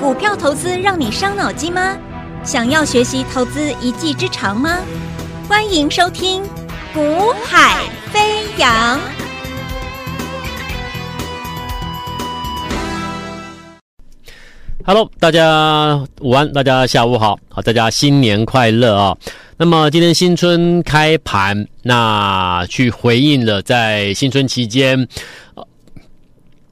[0.00, 1.96] 股票投资让你伤脑筋吗？
[2.42, 4.78] 想要学习投资一技之长吗？
[5.48, 6.42] 欢迎收听
[6.92, 8.98] 《股海飞扬》。
[14.84, 19.16] Hello，大家午安，大家下午好，好，大家新年快乐啊、
[19.56, 25.08] 那么今天新春开盘，那去回应了在新春期间。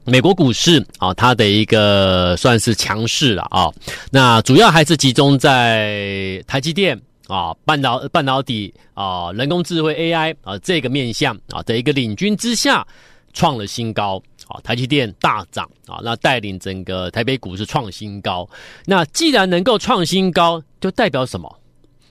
[0.05, 3.71] 美国股市啊，它的一个算是强势了啊。
[4.11, 12.85] 那主要还是集中在台积电啊、半导半导体啊、人工智慧 AI 啊这个面向啊的一个领军之下，
[13.33, 14.59] 创了新高啊。
[14.61, 18.47] 台积电大涨啊，那带领整个台北股市创新高。
[18.85, 21.59] 那既然能够创新高，就代表什么？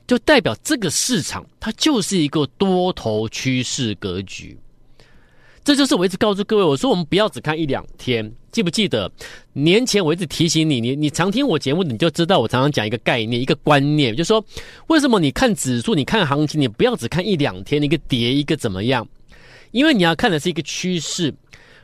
[0.04, 4.58] 就代表这个市场它就是一个多头趋势格局。
[5.64, 9.10] 这就是我一直告诉各位，我说我们不要只看一两天，记不记得
[9.52, 14.44] 年前我一直提醒你，你你常听我节目，你就知道我常常讲一个概念、一个观念，就是说
[14.88, 19.06] 为什么你看指数、你看行情，你不要只看一两天，一个跌一个怎么样？
[19.70, 21.32] 因为你要看的是一个趋势。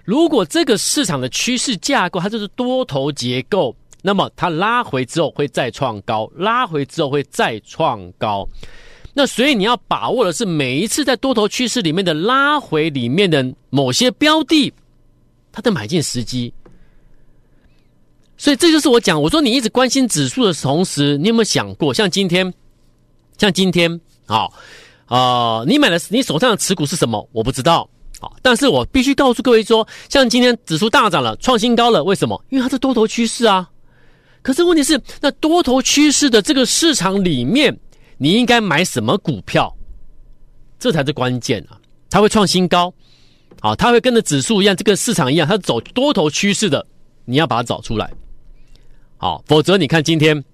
[0.05, 8.49] 如果这个市场的趋势架构它就是多头结构，那么它拉回之后会再创高，拉回之后会再创高。
[9.15, 14.73] 那所以你要把握的是每一次在多头趋势里面的拉回里面的某些标的，
[15.51, 16.53] 它的买进时机。
[18.37, 22.55] 所以这就是我讲，我说你一直关心指数的同时，你有没有想过，像今天，
[23.39, 24.53] 像今天，好，
[25.07, 27.29] 啊，你买的你手上的持股是什么？
[27.33, 32.41] 我不知道，好，但是我必须告诉各位说，像今天指数大涨了，创新高了，为什么？
[32.51, 33.69] 因为它是多头趋势啊。
[34.43, 37.77] 可是问题是，那多头趋势的这个市场里面。
[38.19, 39.75] 你应该买什么股票？
[40.79, 41.81] 这才是关键啊！
[42.09, 42.93] 它会创新高，
[43.61, 46.87] 好，它会跟着指数一样，这个市场一样，它走多头趋势的，
[47.25, 48.09] 你要把它找出来，
[49.17, 50.45] 好，否则你看今天，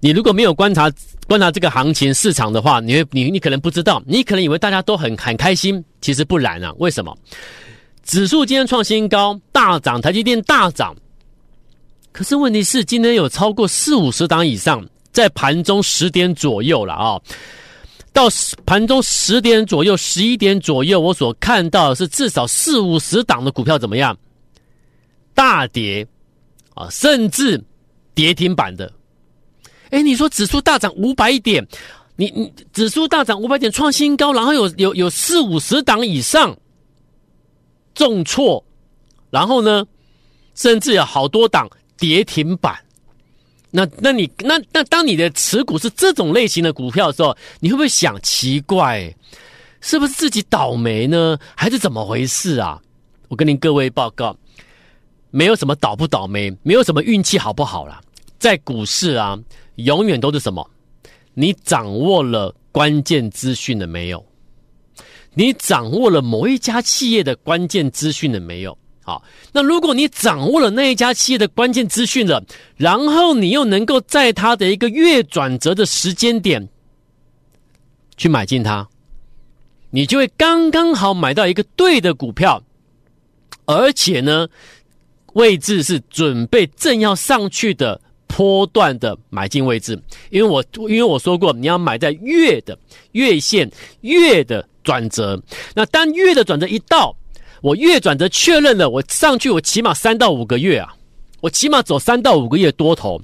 [0.00, 0.92] 你如果没有观察
[1.26, 6.70] 观察这个行情市场的话，你会你你可能不知道，你可能以为大家都很很开心，其实不然啊！
[6.76, 7.16] 为什么？
[8.02, 10.94] 指数今天创新高，大涨，台积电大涨，
[12.12, 14.86] 可是问题是今天有超过四五十档以上。
[15.18, 17.20] 在盘中十点左右了啊，
[18.12, 18.28] 到
[18.64, 24.16] 盘中十点左右、十一点左右，我所看到的是至少四五十档的股票怎么样？
[25.34, 26.06] 大跌
[26.72, 27.60] 啊，甚至
[28.14, 28.92] 跌停板的。
[29.90, 31.66] 哎，你说指数大涨五百点，
[32.14, 36.56] 你你指数大涨五百点创新高，然后有有有四五十档以上
[37.92, 38.64] 重挫，
[39.30, 39.84] 然后呢，
[40.54, 42.78] 甚至有好多档跌停板。
[43.70, 49.14] 那，那你那那当你的持股是这种类型的股票的时候，你会不会想奇怪，
[49.80, 52.80] 是不是自己倒霉呢，还是怎么回事啊？
[53.28, 54.34] 我跟您各位报告，
[55.30, 58.00] 没有什么倒不倒霉，没有什么运气好不好啦，
[58.38, 59.38] 在股市啊，
[59.74, 60.68] 永远都是什么？
[61.34, 64.24] 你掌握了关键资讯了没有？
[65.34, 68.76] 你掌握了某一家企业的关键资讯了没有？
[69.08, 72.44] 好，那如果你掌握了那一家企业的关键资讯了，
[72.76, 76.68] 然后你又能够在它的一个月转折的时间点
[78.18, 78.86] 去买进它，
[79.88, 82.62] 你就会刚刚好买到一个对的股票，
[83.64, 84.46] 而且呢，
[85.32, 89.98] 位置是准备正要上去的波段的买进位置，
[90.28, 92.78] 因为我因为我说过，你要买在月的
[93.12, 93.70] 月线
[94.02, 95.42] 月的转折，
[95.74, 97.16] 那当月的转折一到。
[97.60, 100.94] 我月转折确认了，我上去我起码三到五个月啊，
[101.40, 103.20] 我起码走三到五个月多头。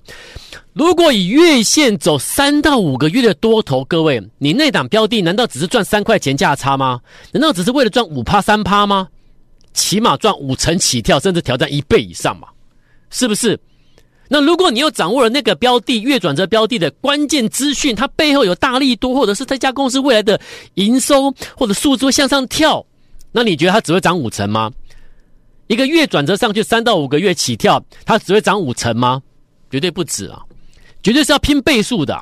[0.73, 7.01] 如果以月线走三到五个月的多头，各位，你那档标的难道只是赚三块钱价差吗？
[7.31, 9.07] 难道只是为了赚五趴三趴吗？
[9.73, 12.49] 起码赚五成起跳，甚至挑战一倍以上嘛？
[13.11, 13.59] 是不是？
[14.29, 20.41] 那如果你又掌握了那个标的月转折标的的关键资讯，它背后有大力多，或者是这家公司未来的
[20.75, 22.85] 营收或者数字会向上跳。
[23.37, 24.71] 那你觉得它只会涨五成吗？
[25.67, 29.21] 一个月转折上去三到五个月起跳，它只会涨五成吗？
[29.69, 30.41] 绝对不止啊！
[31.03, 32.17] 绝对是要拼倍数的。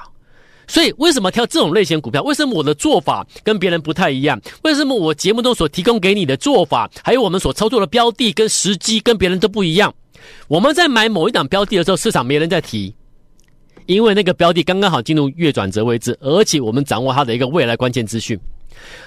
[0.66, 2.22] 所以为什么挑这种类型股票？
[2.22, 4.40] 为什么我的做法跟别人不太一样？
[4.62, 9.94] 为什么我节目中所提供给你的做法，还有我们所操作的标的跟时机跟别人都不一样？
[10.48, 12.94] 我们在买某一档标的的时候，市场没人在提，
[13.84, 18.38] 因为那个标的刚刚好进入月转折位置，而且我们掌握它的一个未来关键资讯，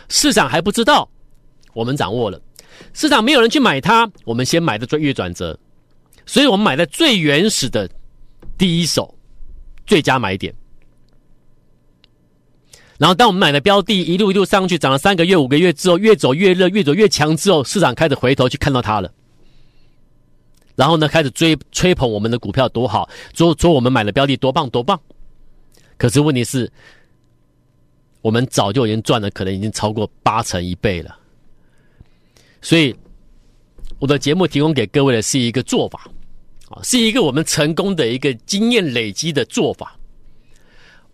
[0.07, 1.09] 市场还不知道。
[1.75, 2.41] 我们掌握了
[2.93, 5.59] 市场，没有人去买它，我们先买的最月转折，
[6.25, 7.89] 所以我们买在最原始的
[8.57, 9.13] 第一手
[9.85, 10.55] 最佳买点。
[12.97, 19.11] 然后，当我们买的标的一路一路上去，涨了三个月、五个月之后，越走越热，越走越强之后，市场开始回头去看到它了。
[20.75, 24.97] 然后呢，开始追吹捧我们的股票多好，说说我们买的标的多棒多棒。
[25.97, 26.71] 可是问题是，
[28.21, 31.17] 我们早就已经赚了，可能已经超过八成一倍了。
[32.65, 32.95] 所以，
[33.99, 36.09] 我的节目提供给各位的是一个做法，
[36.67, 39.95] 啊，是一个我们成功的一个经验累积的做法。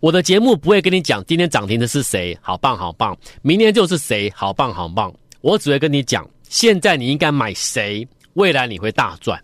[0.00, 5.14] 我的节目不会跟你讲今天涨停的是谁，好棒好棒，明天就是谁，好棒好棒。
[5.42, 9.38] 我只会跟你讲，现在你应该买谁，未来你会大赚。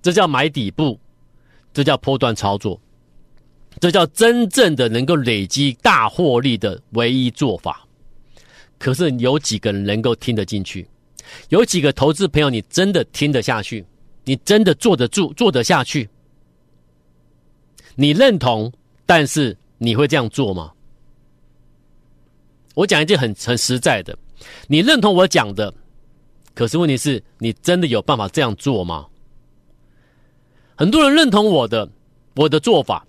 [0.00, 0.98] 这叫买底部，
[1.74, 2.80] 这叫波段操作，
[3.80, 7.86] 这叫真正的能够累积大获利的唯一做法。
[8.78, 10.88] 可是有几个人能够听得进去？
[11.50, 13.84] 有几个投资朋友你真的听得下去？
[14.24, 16.08] 你真的坐得住、做得下去？
[17.94, 18.72] 你认同？
[19.04, 20.72] 但是你会这样做吗？
[22.74, 24.16] 我讲一句很很实在的，
[24.68, 25.72] 你认同我讲的，
[26.54, 29.06] 可是问题是你真的有办法这样做吗？
[30.76, 31.90] 很多人认同我的
[32.36, 33.04] 我的做法，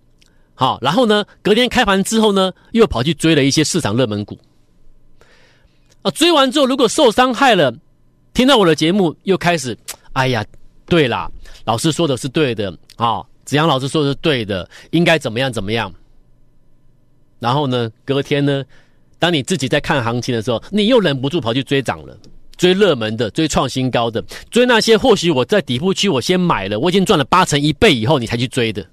[0.55, 4.35] 好，然后呢，隔天开盘之后呢，又跑去追了一些市场热门股，
[6.11, 7.73] 追完之后如果受伤害了，
[8.33, 9.77] 听到我的节目又开始，
[10.13, 10.45] 哎呀，
[10.85, 11.29] 对啦，
[11.65, 13.23] 老师说的是对的啊。
[13.45, 15.91] 子阳老师说的是对的，应该怎么样怎么样。
[17.39, 18.63] 然后呢，隔天呢，
[19.17, 22.15] 当你自己在看行情的时候，你又忍不住跑去追涨了，
[22.57, 24.21] 追热门的，追创新高的，
[24.51, 28.85] 追那些或许我在底部区我先买了，我已经赚了八成一倍以后，你才去追的。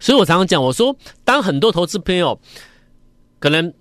[0.00, 2.40] 所以我常常讲，我说，当很多投资朋友
[3.38, 3.72] 可能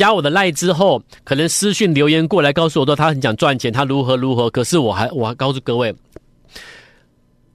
[0.00, 5.94] 加我的赖之后，可能私讯留言过来告诉我说他很想赚钱，他如何如何，可是我还我还告诉各位。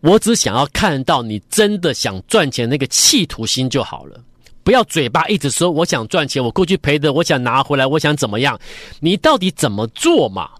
[0.01, 4.21] 我只想要看到你真的想赚钱那个企图心就好了，
[4.63, 8.59] 不要嘴巴一直说我想赚钱，我过去赔的，我想拿回来，我想怎么样？
[8.99, 10.51] 你到底怎么做嘛？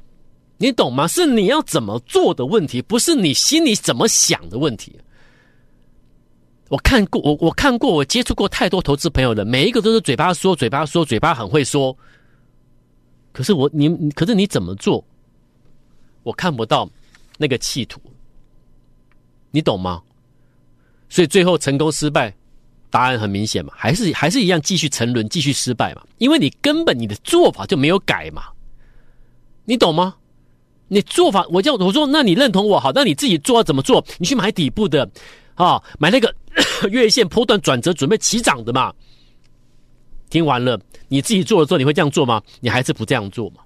[0.57, 1.07] 你懂吗？
[1.07, 4.91] 是你要怎么做的问题，不是你心里怎么想的问题。
[6.69, 11.95] 我看过，我我看过，我接触过太多投资朋友了，每一个都是嘴巴说，嘴巴说，嘴巴很会说，
[13.31, 15.05] 可是我你，可是你怎么做？
[16.23, 16.89] 我看不到
[17.37, 18.01] 那个企图。
[19.51, 20.01] 你懂吗？
[21.07, 22.35] 所以最后成功失败，
[22.89, 28.47] 答案很明显嘛，还是还是一样继续沉沦，继续失败嘛，因为你根本你的做法就没有改嘛，
[29.65, 30.15] 你懂吗？
[30.87, 34.03] 你做法，我叫我说，那你认同我好，那你自己做怎么做？
[34.17, 35.09] 你去买底部的
[35.55, 36.33] 啊，买那个
[36.89, 38.93] 月线波段转折准备起涨的嘛。
[40.29, 42.41] 听完了，你自己做了之后，你会这样做吗？
[42.59, 43.57] 你还是不这样做吗？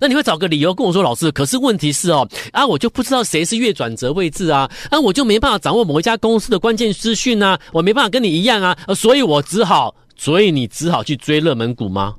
[0.00, 12.16] 那你会找个理由跟我说，老师，可是问题是哦，啊，我就不知道谁是月转折位置啊，啊，我就没办法掌握某一家公司的关键资讯啊，我没办法跟你一样啊，所以我只好，所以你只好去追热门股吗？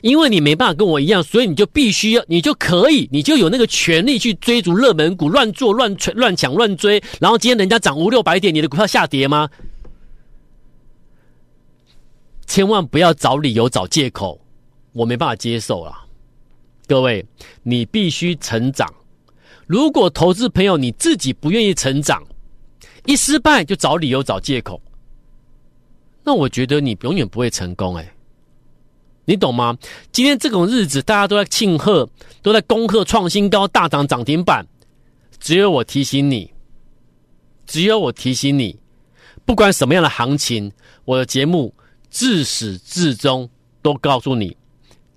[0.00, 9.48] 因为你没办法跟我一样，所以你就必须要，你就可以，你就有那个权利去追逐热门股，乱做乱吹乱抢乱追，然后今天人家涨五六百点，你的股票下跌吗？
[12.46, 14.40] 千万不要找理由找借口，
[14.92, 16.04] 我没办法接受啦。
[16.86, 17.24] 各位，
[17.62, 18.88] 你必须成长。
[19.66, 22.22] 如果投资朋友你自己不愿意成长，
[23.04, 24.80] 一失败就找理由找借口，
[26.24, 27.96] 那我觉得你永远不会成功。
[27.96, 28.14] 哎，
[29.28, 29.76] 你懂吗？
[30.10, 32.08] 今天这种日子，大家都在庆贺，
[32.40, 34.66] 都在恭贺创新高、大涨涨停板，
[35.38, 36.50] 只有我提醒你，
[37.66, 38.78] 只有我提醒你，
[39.44, 40.72] 不管什么样的行情，
[41.04, 41.74] 我的节目
[42.08, 43.50] 自始至终
[43.82, 44.56] 都告诉你。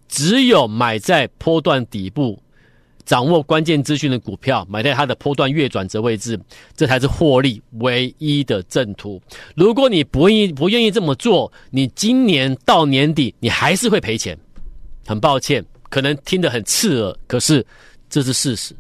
[0.10, 2.44] 只有买在波段底部，
[3.12, 6.40] 掌握关键资讯的股票，买在它的波段月转折位置，
[6.78, 9.22] 这才是获利唯一的正途。
[9.54, 14.38] 如果你不愿意不愿意这么做，你今年到年底你还是会赔钱。
[15.06, 17.66] 很抱歉，可能听得很刺耳，可是
[18.10, 18.74] 这是事实。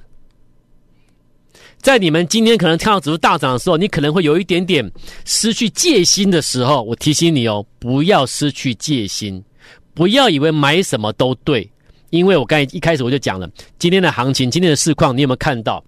[1.81, 4.89] 在你们今天可能看到指数大涨的时候，你可能会有一点点
[5.25, 9.43] 失去戒心的时候，我提醒你哦，不要失去戒心。
[9.93, 11.69] 不要以为买什么都对，
[12.11, 13.49] 因为我刚才一开始我就讲了，
[13.79, 15.83] 今天的行情，今天的市况，你有没有看到？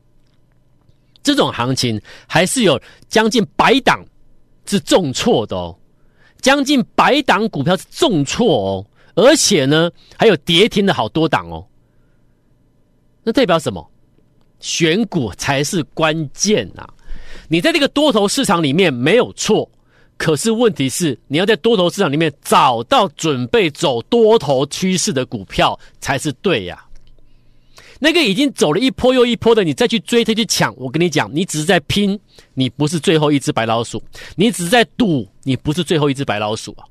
[1.21, 4.03] 这种行情还是有将近百档
[4.65, 5.77] 是重挫的哦，
[6.41, 11.65] 将近百档股票是重挫哦，而且呢，还有跌停的好多档哦。
[13.23, 13.89] 那代表什么？
[14.59, 16.87] 选股才是关键啊！
[17.49, 19.69] 你在这个多头市场里面没有错。
[20.17, 26.85] 可是问题是，你要在多头市场里面找到准备走多头趋势的股票才是对呀。
[27.99, 32.19] 那个已经走了一波又一波的，你再去追，再去抢，我跟你讲，你只是在拼，
[32.53, 34.01] 你不是最后一只白老鼠，
[34.35, 36.83] 你只是在赌，你不是最后一只白老鼠啊。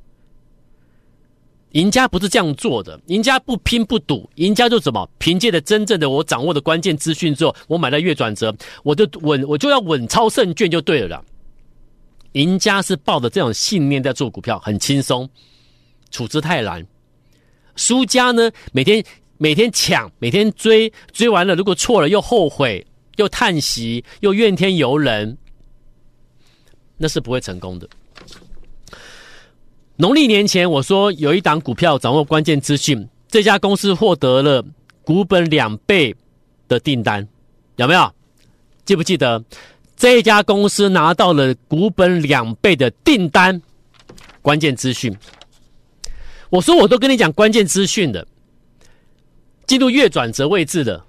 [1.73, 5.09] 赢家不是这样做的，赢家不拼不赌，赢家就怎么？
[5.19, 11.25] 凭借着真正的我掌握的关键资讯之后，我买了月转折，我就稳，我就要稳操胜券就对了啦。
[12.33, 15.29] 赢家是抱着这种信念在做股票，很轻松，
[16.11, 16.87] 处之泰然。
[17.77, 19.05] 输家呢，每天
[19.39, 22.87] 每天抢，每天追，追完了如果错了又后悔，
[23.17, 25.37] 又叹息，又怨天尤人，
[26.97, 27.89] 那是不会成功的。
[29.97, 34.65] 农历年前，我说有一档股票掌握关键资讯，这家公司获得了
[35.05, 36.15] 股本两倍
[36.69, 37.27] 的订单，
[37.77, 38.13] 有没有？
[38.85, 39.43] 记不记得？
[40.03, 43.63] 这一家公司拿到了股本两倍的订单，
[44.41, 45.17] 关键资讯。
[46.51, 48.27] 我说我都跟你讲关键资讯的，
[49.65, 51.05] 进入月转折位置的，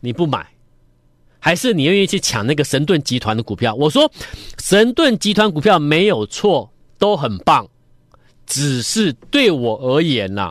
[0.00, 0.46] 你不买，
[1.38, 3.74] 还是你愿意去抢那个神盾集团的股票？
[3.74, 4.10] 我说
[4.56, 7.68] 神盾集团股票没有错，都很棒。
[8.46, 10.50] 只是对我而言呐、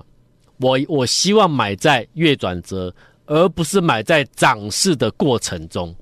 [0.57, 2.93] 我我希望买在月转折，
[3.25, 5.95] 而不是买在涨势的过程中，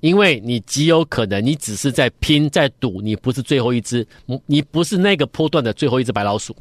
[0.00, 4.06] 因为你极有可能你只是在拼在赌，你不是最后一只，
[4.46, 6.54] 你不是那个波段的最后一只白老鼠。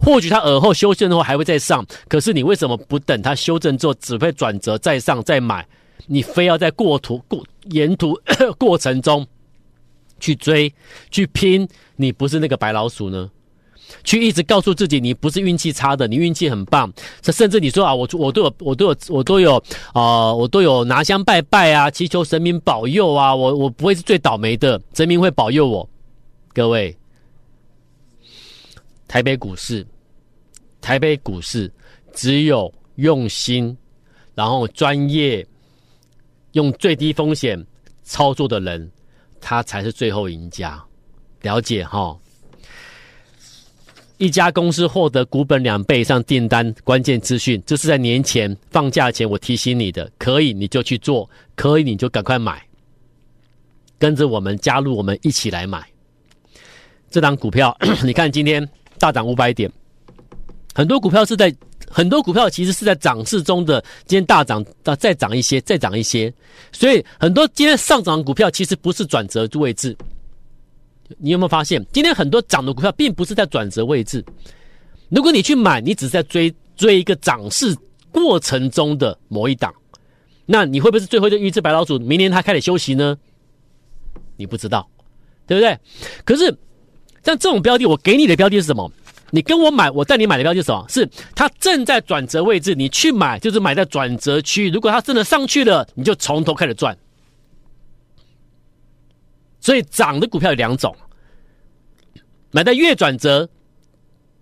[0.00, 5.66] 或许它耳后修正的话还会再上，可是你为什么不等它修正之后只会转折再上再买？
[6.06, 8.18] 你非要在过途过沿途
[8.58, 9.26] 过程中？
[10.18, 10.72] 去追，
[11.10, 11.66] 去拼，
[11.96, 13.30] 你不是那个白老鼠呢？
[14.04, 16.92] 去一直告诉自己，你不是运气差的，你运气很棒。
[17.20, 19.56] 这甚至你说啊，我我都有，我都有，我都有
[19.92, 25.88] 啊、呃，我都有拿香拜拜啊，祈求神明保佑啊，我我不会是最倒霉的，神明会保佑我。
[26.52, 26.96] 各位，
[29.06, 29.86] 台北股市，
[30.80, 31.72] 台北股市
[32.12, 33.76] 只有用心，
[34.34, 35.46] 然后专业，
[36.52, 37.64] 用最低风险
[38.02, 38.90] 操作的人。
[39.42, 40.78] 他才是最后赢家，
[41.40, 42.14] 了解哈？
[44.20, 52.62] 一家公司获得股本两倍以上订单关键资讯，这是在年前放假前我提醒你的，可以你就去做，可以你就赶快买，
[53.98, 55.82] 跟着我们加入我们一起来买
[57.10, 57.74] 这档股票。
[58.04, 59.72] 你看今天大涨五百点，
[60.74, 61.52] 很多股票是在。
[61.92, 64.64] 很多股票其实是在涨势中的，今天大涨，
[64.96, 66.32] 再涨一些，再涨一些，
[66.70, 69.96] 所以很多今天上涨的股票其实不是转折位置。
[71.18, 74.24] 你有没有发现，今天很多涨的股票并不是在转折位置？
[75.08, 77.76] 如果你去买，你只是在追追一个涨势
[78.12, 79.74] 过程中的某一档，
[80.46, 81.98] 那你会不会是最后的一只白老鼠？
[81.98, 83.16] 明年它开始休息呢？
[84.36, 84.88] 你不知道，
[85.46, 85.78] 对不对？
[86.24, 86.46] 可是
[87.24, 88.90] 像这种标的，我给你的标的是什么？
[89.32, 90.84] 你跟我买，我带你买的标的是什么？
[90.88, 94.70] 是它正在转折位置，你去买就是买在转折区。
[94.70, 96.96] 如果它真的上去了，你就从头开始赚。
[99.60, 100.96] 所以涨的股票有两种，
[102.50, 103.48] 买在月转折，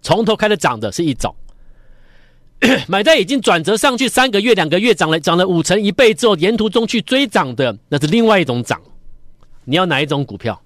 [0.01, 1.35] 从头开始涨的是一种；
[2.87, 8.81] 买在已经转折上去三个月、两个月涨了涨了五成、一倍之后，沿途中去追涨的，那是另外一种涨。
[9.65, 10.63] 你要哪一种股票？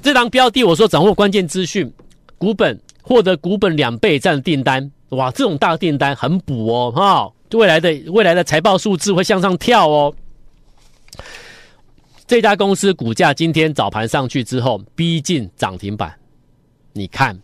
[0.00, 1.92] 这档标的，我说掌握关键资讯，
[2.38, 10.12] 股本获得股本两倍这样的订单，哇，这种大订单很补哦，哈，未来的未来的财报数字会向上跳哦。
[12.32, 16.18] 这家公司股价今天早盘上去之后，逼近涨停板，
[16.94, 17.38] 你看，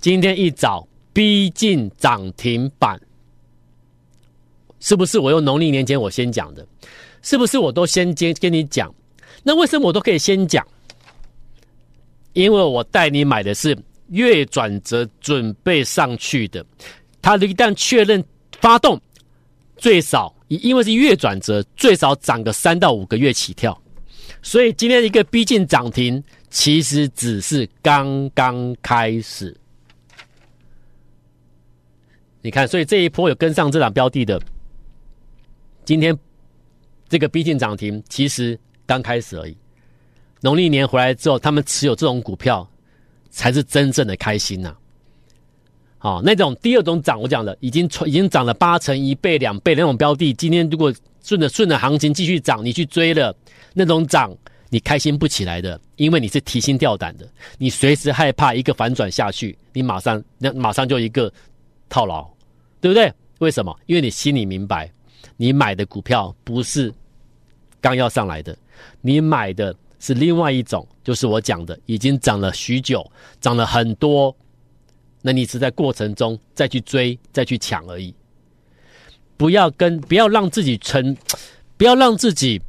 [0.00, 3.00] 今天一早逼近涨停板，
[4.80, 6.66] 是不是我用农历年前我先讲的？
[7.22, 8.92] 是不是我都先跟跟你讲？
[9.44, 10.66] 那为什么我都可以先讲？
[12.32, 16.66] 因为我带你买的是月转折准备上去的，
[17.22, 18.24] 它一旦确认
[18.60, 19.00] 发动，
[19.76, 23.80] 最少因为是月转折，最少涨个三到五个月起跳，
[24.42, 29.56] 所以今天一个逼近涨停，其实只是刚刚开始。
[32.42, 34.40] 你看，所以这一波有跟上这档标的的，
[35.84, 36.18] 今天
[37.08, 39.54] 这个逼近涨停，其实刚开始而已。
[40.40, 42.66] 农历年回来之后，他们持有这种股票，
[43.28, 44.74] 才是真正的开心呐、
[45.98, 50.90] 好、哦，那种第二种涨，我讲的已经已经涨了八成、一倍、两倍那种标的，今天如果
[51.22, 53.34] 顺着顺着行情继续涨，你去追了
[53.74, 54.36] 那种涨，
[54.68, 61.32] 你开心不起来的，因为你是提心吊胆的，你随时害怕一个反转下去，你马上那马上就一个
[61.88, 62.28] 套牢，
[62.80, 63.12] 对不对？
[63.38, 63.76] 为什么？
[63.86, 64.90] 因为你心里明白，
[65.36, 66.92] 你买的股票不是
[67.80, 68.56] 刚要上来的，
[69.00, 69.74] 你买的。
[70.02, 73.06] 是另外一种，就是我讲的，已经涨了许久，
[73.38, 74.34] 涨了很多，
[75.20, 78.14] 那你是在过程中再去追、再去抢而已。
[79.40, 81.16] 不要跟，不要让自己成，
[81.78, 82.60] 不要让自己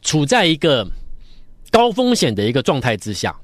[0.00, 0.86] 处在一个
[1.72, 3.36] 高风险的一个状态之下。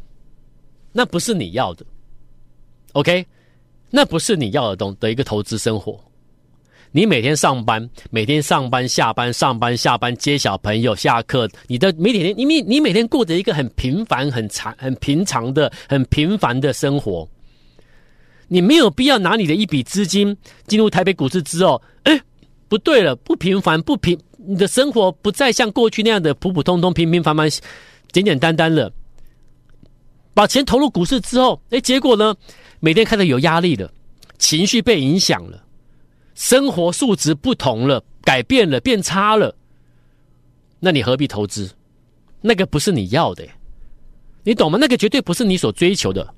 [0.93, 1.85] 那不是你要的
[2.93, 3.27] ，OK？
[3.91, 5.99] 那不是你要的东的一个投资生活。
[6.93, 17.29] 你每天上班，每天上班下班，上班下班接小朋友下课，你的每天你你你每天过着一个很平凡、很常、很平常的、很平凡的生活。
[18.49, 20.37] 你没有必要拿你的一笔资金
[20.67, 22.21] 进入台北股市之后，哎，
[22.69, 27.49] 不对了，不平凡，不平，你的生活不再像过去那样的普普通通、平平凡凡、
[28.11, 28.90] 简简单单了。
[30.35, 32.35] 把钱投入股市之后，哎，结果呢，
[32.81, 33.93] 每天看到有压力了，
[34.38, 35.64] 情绪被影响了。
[36.35, 39.55] 生活素质不同了，改变了，变差了，
[40.78, 41.71] 那你何必投资？
[42.40, 43.45] 那个不是你要的，
[44.45, 44.78] 你懂吗？
[44.81, 46.35] 那个绝对不是你所追求的。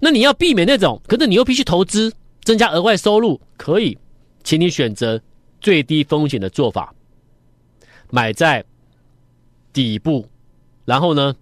[0.00, 3.96] 那你要避免那种，可是你又必须投资，增加额外收入，可以，
[4.42, 5.20] 请你选择
[5.60, 6.92] 最低风险的做法，
[8.10, 8.64] 买在
[9.72, 10.26] 底部，
[10.84, 11.34] 然后呢，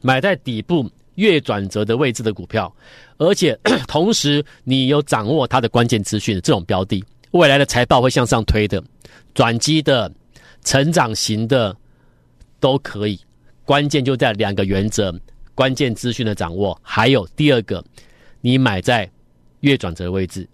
[0.00, 0.90] 买在底部。
[1.16, 2.74] 月转折的位置的股票，
[3.18, 3.54] 而且
[3.86, 8.82] 同时你有掌握它的关键资讯这种标的，未来的财报会向上推的，
[9.34, 10.10] 转机的、
[10.64, 11.76] 成长型的
[12.58, 13.20] 都可以。
[13.66, 15.14] 关键就在两个原则：
[15.62, 17.84] 关键资讯的掌握，还有第二个，
[18.40, 19.08] 你买在
[19.60, 20.44] 月转折位置。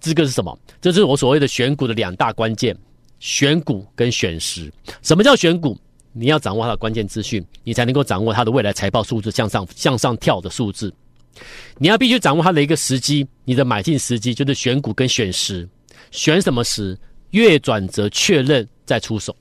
[0.00, 0.58] 这个是什么？
[0.80, 2.74] 这是我所谓的选股的两大关键：
[3.18, 4.72] 选股跟选时。
[5.02, 5.78] 什么叫选股？
[6.14, 10.90] 你要掌握它的关键资讯，你才能够掌握它的未来财报数字向上向上跳的数字。
[11.76, 15.68] 你要必须掌握它的一个时机，你的买进时机就是选股跟选时。
[16.12, 16.98] 选什么时？
[17.32, 19.36] 月转折确认再出手。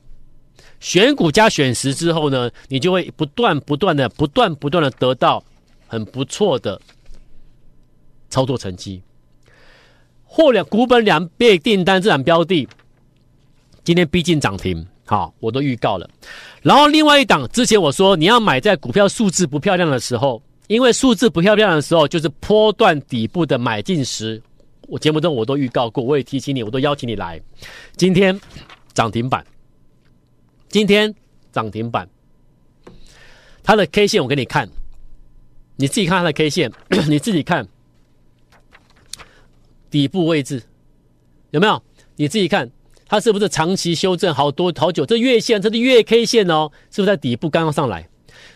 [0.86, 5.44] 选股加选时之后呢，你就会不断不断的、不断不断的得到
[5.88, 6.80] 很不错的
[8.30, 9.01] 操作成绩。
[10.24, 12.68] 或两股本两倍订单这档标的，
[13.84, 14.86] 今天逼近涨停。
[15.06, 16.08] 好，我都预告了。
[16.62, 24.39] 然后另外一档，之前我说你要买在股票数字不漂亮的时候，因为数字不漂亮的时候就是波段底部的买进时。
[24.88, 27.42] 我节目中我都预告过，我也提醒你，我都邀请你来。
[27.98, 28.39] 今天
[28.94, 29.44] 涨停板，
[30.75, 31.16] 今天
[31.53, 32.09] 涨停板，
[33.64, 34.68] 它的 K 线我给你看，
[35.77, 36.70] 你自己看它的 K 线，
[37.07, 37.66] 你自己看
[39.90, 40.61] 底部位置
[41.51, 41.81] 有没有？
[42.18, 42.70] 你自己看。
[43.07, 45.05] 它是不是长期修正好多好久？
[45.05, 48.09] 这月线，这是月 K 线哦，是不是在底部刚刚上来？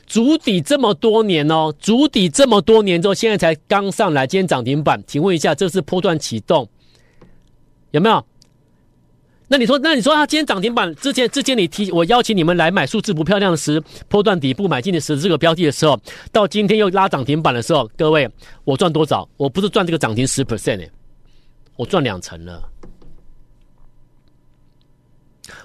[0.05, 5.01] 筑底这么多年哦，筑底这么多年之后，现在才刚上来，今天涨停板。
[5.08, 6.67] 请问一下，这是波段启动
[7.91, 8.25] 有没有？
[9.51, 15.99] 那你说，那你说它今天涨停板之前，之前你提我邀请你们来买数字不漂亮的时，波段底部买进的时这个标的的时候，
[16.31, 18.29] 到今天又拉涨停板的时候，各位
[18.63, 19.27] 我赚多少？
[19.38, 20.89] 我不是赚这个涨停十 percent 哎，
[21.75, 22.63] 我赚两成了。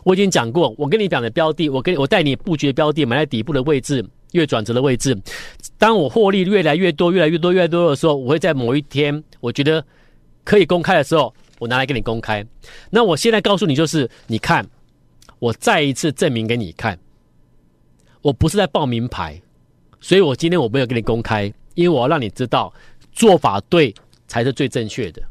[0.03, 5.15] 我已经讲过，我跟你讲的标的，我跟我带你布局的标的，买在底部的位置，越转折的位置。
[5.77, 9.85] 当我获利越来越多、越来越多、越来越多的时候，我会在某一天，我觉得
[10.43, 12.45] 可以公开的时候，我拿来给你公开。
[12.91, 14.67] 那我现在告诉你，就是你看，
[15.39, 16.99] 我再一次证明给你看，
[18.23, 19.41] 我不是在报名牌，
[20.01, 22.73] 所以我今天我没有给你公开，因为我要让你知道，
[23.13, 23.95] 做法对
[24.27, 25.23] 才是最正确的。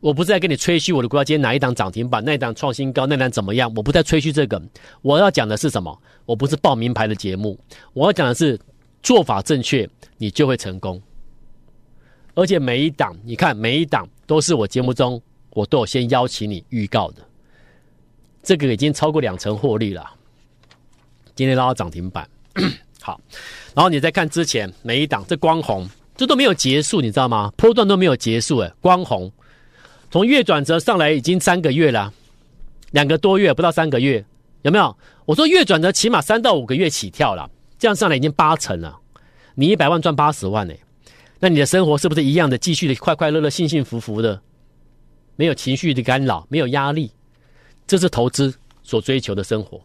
[0.00, 3.70] 我不是在跟你吹嘘我的股票今天哪一档涨停板，那一档创新高，那档怎么样？
[3.76, 4.60] 我不在吹嘘这个，
[5.02, 5.94] 我要讲的是什么？
[6.24, 7.58] 我不是报名牌的节目，
[7.92, 8.58] 我要讲的是
[9.02, 11.00] 做法正确，你就会成功。
[12.34, 15.20] 而且每一档，你看每一档都是我节目中
[15.50, 17.22] 我都有先邀请你预告的，
[18.42, 20.08] 这个已经超过两成获利了。
[21.34, 22.28] 今天拉到涨停板，
[23.00, 23.20] 好，
[23.74, 27.52] 然后你再看之前每一档，这光红这都没有结束，你知道吗？
[27.56, 29.32] 波段都没有结束，诶，光红。
[30.10, 32.12] 从月转折上来已经三个月了，
[32.90, 34.24] 两个多月不到三个月，
[34.62, 34.96] 有没有？
[35.24, 38.98] 我说月转折起码三到五个月起跳了，这样上来已经八成了。
[39.54, 40.74] 你一百万赚八十万呢，
[41.38, 42.58] 那你的生活是不是一样的？
[42.58, 44.42] 继续的快快乐乐、幸幸福福的，
[45.40, 47.10] 没有情绪的干扰，没有压力，
[47.86, 49.80] 这是投资所追求的生活。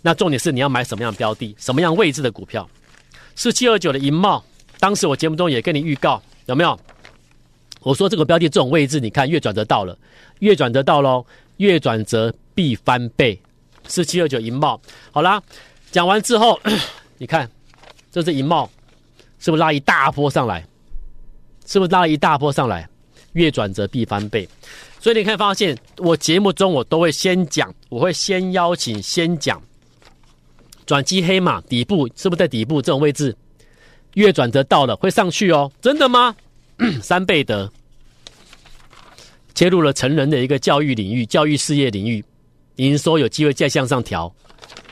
[0.00, 2.68] 那重点是你要买什么样标的，什么样位置的股票？
[3.36, 4.44] 四七二九的银茂，
[4.80, 6.76] 当时我节目中也跟你预告，有没有？
[7.82, 9.96] 我说这个标的这种位置，你看月转折到了，
[10.40, 11.24] 月转折到喽，
[11.58, 13.40] 月转折必翻倍，
[13.86, 14.80] 四七二九银茂，
[15.12, 15.40] 好啦，
[15.92, 16.58] 讲完之后，
[17.16, 17.48] 你看，
[18.10, 18.68] 这是银茂，
[19.38, 20.66] 是不是拉一大波上来？
[21.64, 22.88] 是不是拉了一大波上来？
[23.32, 24.48] 月转折必翻倍，
[25.00, 29.60] 所以你可以发现，我节目中我都会先讲，我会先邀请，先讲，
[30.86, 32.82] 转机黑马底部是不是在底部？
[32.82, 33.34] 这种位置？
[34.14, 36.36] 月转折到了会上去哦，真的吗？
[37.02, 37.70] 三倍的
[39.54, 42.22] 切入了成人的一个教育领域、教育事业领域，
[42.76, 44.30] 营收有机会再向上调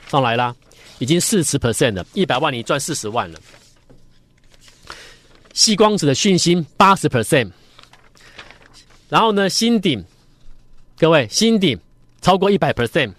[0.09, 0.55] 上来啦，
[0.99, 3.39] 已经四十 percent 了，一百万你赚四十万了，
[5.53, 7.09] 矽光子的讯息八十。
[7.09, 7.51] percent，
[9.11, 10.05] 然后呢，新顶，
[10.97, 11.79] 各位新顶
[12.21, 13.13] 超过一百 percent，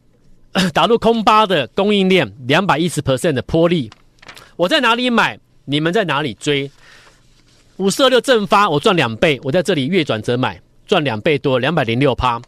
[0.74, 3.90] 打入空巴的供应链两百一十 percent 的波丽，
[4.54, 5.40] 我在哪里买？
[5.64, 6.70] 你们在哪里追？
[7.78, 12.40] 五四二六正发我赚两倍，我在这里月转折买赚两倍多，两百零六趴，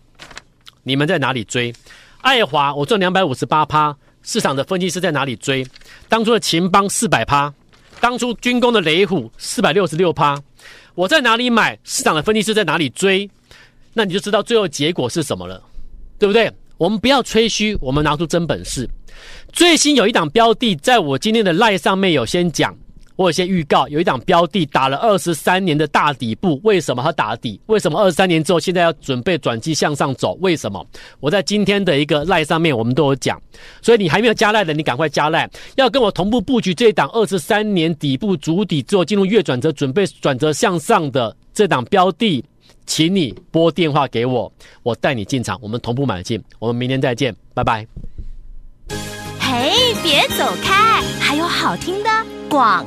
[0.83, 1.75] 你们在哪里追？
[2.21, 5.67] 爱华我赚两百五十八趴，市场的分析师在哪里追？
[6.11, 7.53] 当初的秦邦四百趴。
[8.01, 10.41] 当初军工的雷虎四百六十六趴，
[10.99, 11.79] 我在哪里买？
[11.85, 13.31] 市场的分析师在哪里追？
[13.93, 15.63] 那你就知道最后结果是什么了，
[16.19, 16.53] 对不对？
[16.77, 18.91] 我们不要吹嘘，我们拿出真本事。
[19.53, 22.77] 最新有一档标的，在我今天的赖上面有先讲。
[23.19, 27.61] 我有些预告，有一档标的打了二十三年的大底部，为什么它打底？
[27.67, 30.35] 为什么二十三年之后现在要准备转机向上走？
[30.41, 30.87] 为什么？
[31.19, 33.37] 我在今天的一个赖上面我们都有讲，
[33.83, 42.45] 所以你还没有加赖的，你赶快加赖，要跟我同步布局这一档二十三年底部主底之后进入月转折，准备转折向上的这档标的，
[42.87, 44.53] 请你拨电话给我，
[44.85, 47.85] 我带你进场，我们同步买进，我们明天再见，拜拜。
[49.41, 52.11] 嘿，别走开，还有好听的
[52.49, 52.87] 广。